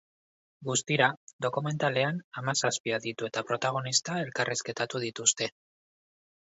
[0.69, 1.09] Guztira,
[1.47, 5.55] dokumentalean hamazazpi aditu eta protagonista elkarrizketatu dituzte.